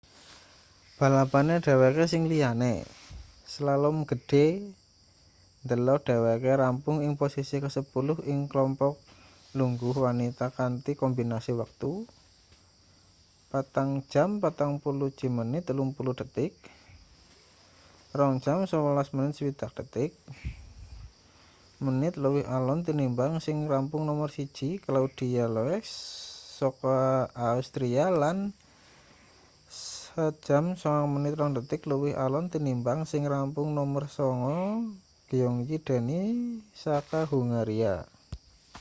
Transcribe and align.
balapane 0.97 1.55
dheweke 1.65 2.05
sing 2.11 2.23
liyane 2.31 2.73
slalom 3.53 3.97
gedhe 4.09 4.47
ndelok 5.65 5.99
dheweke 6.07 6.51
rampung 6.63 6.97
ing 7.05 7.11
posisi 7.21 7.55
kesepuluh 7.65 8.17
ing 8.31 8.39
klompok 8.51 8.93
lungguh 9.59 9.95
wanita 10.05 10.45
kanthi 10.57 10.91
kombinasi 11.01 11.51
wektu 11.61 11.91
4:41.30 13.51 14.47
2:11.60 14.81 15.37
menit 21.91 22.11
luwih 22.23 22.45
alon 22.57 22.79
tinimbang 22.87 23.33
sing 23.45 23.57
rampung 23.71 24.03
nomer 24.09 24.29
siji 24.37 24.69
claudia 24.85 25.45
loesch 25.55 25.91
saka 26.59 26.97
austria 27.51 28.05
lan 28.21 28.37
1:09.02 30.15 31.89
luwih 31.91 32.13
alon 32.25 32.45
tinimbang 32.53 32.99
sing 33.11 33.23
rampung 33.33 33.69
nomer 33.77 34.03
sanga 34.17 34.61
gyöngyi 35.29 35.77
dani 35.87 36.21
saka 36.83 37.19
hungaria 37.31 37.95